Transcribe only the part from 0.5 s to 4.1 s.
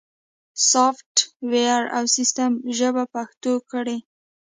سافت ویر او سیستم ژبه پښتو کړئ